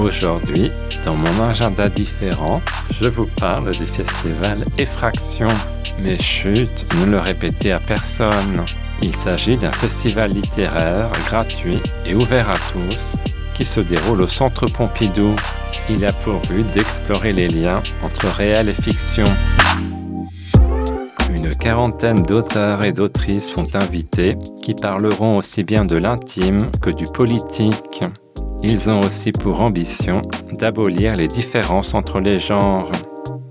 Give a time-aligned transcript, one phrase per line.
[0.00, 0.70] Aujourd'hui,
[1.04, 2.62] dans mon agenda différent,
[3.00, 5.48] je vous parle du festival Effraction.
[6.02, 8.64] Mais chut, ne le répétez à personne.
[9.02, 13.16] Il s'agit d'un festival littéraire gratuit et ouvert à tous
[13.54, 15.36] qui se déroule au Centre Pompidou.
[15.90, 19.24] Il a pour but d'explorer les liens entre réel et fiction.
[21.32, 27.04] Une quarantaine d'auteurs et d'autrices sont invités qui parleront aussi bien de l'intime que du
[27.04, 28.02] politique.
[28.64, 32.90] Ils ont aussi pour ambition d'abolir les différences entre les genres.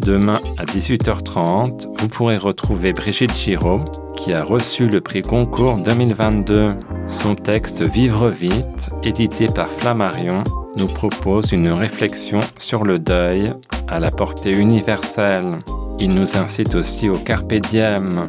[0.00, 3.84] Demain à 18h30, vous pourrez retrouver Brigitte Giraud,
[4.16, 6.74] qui a reçu le prix Concours 2022.
[7.06, 10.42] Son texte Vivre vite, édité par Flammarion,
[10.76, 13.52] nous propose une réflexion sur le deuil
[13.86, 15.58] à la portée universelle.
[16.00, 18.26] Il nous incite aussi au carpe diem.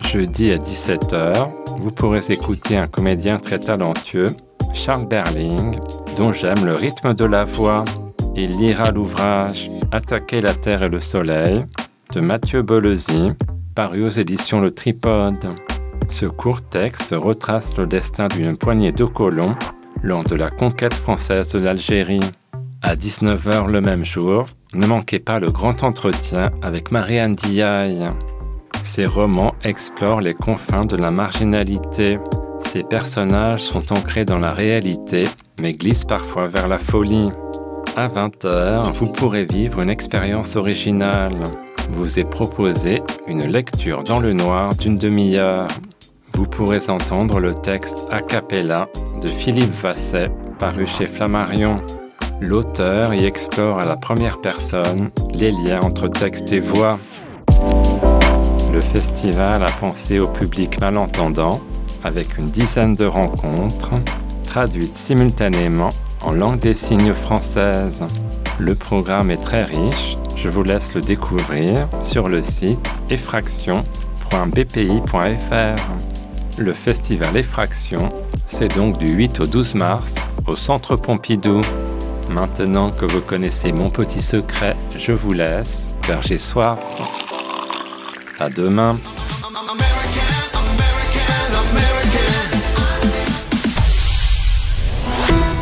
[0.00, 4.34] Jeudi à 17h, vous pourrez écouter un comédien très talentueux,
[4.72, 5.72] Charles Berling,
[6.16, 7.84] dont j'aime le rythme de la voix.
[8.34, 11.64] Il lira l'ouvrage Attaquer la Terre et le Soleil
[12.12, 13.32] de Mathieu Bolesi,
[13.74, 15.48] paru aux éditions Le Tripode.
[16.08, 19.54] Ce court texte retrace le destin d'une poignée de colons
[20.02, 22.20] lors de la conquête française de l'Algérie.
[22.82, 28.10] À 19h le même jour, ne manquez pas le grand entretien avec Marianne Diaye.
[28.82, 32.18] Ses romans explorent les confins de la marginalité.
[32.60, 35.24] Ses personnages sont ancrés dans la réalité,
[35.60, 37.30] mais glissent parfois vers la folie.
[37.96, 41.42] À 20h, vous pourrez vivre une expérience originale.
[41.92, 45.68] Vous est proposé une lecture dans le noir d'une demi-heure.
[46.34, 48.88] Vous pourrez entendre le texte a cappella
[49.22, 51.80] de Philippe Vasset, paru chez Flammarion.
[52.40, 56.98] L'auteur y explore à la première personne les liens entre texte et voix.
[58.74, 61.60] Le festival a pensé au public malentendant
[62.04, 63.94] avec une dizaine de rencontres
[64.56, 65.90] traduites simultanément
[66.22, 68.02] en langue des signes française.
[68.58, 72.80] Le programme est très riche, je vous laisse le découvrir sur le site
[73.10, 75.82] effraction.bpi.fr.
[76.56, 78.08] Le festival Effraction,
[78.46, 80.14] c'est donc du 8 au 12 mars
[80.46, 81.60] au Centre Pompidou.
[82.30, 86.80] Maintenant que vous connaissez mon petit secret, je vous laisse car j'ai soif.
[88.40, 88.96] À demain.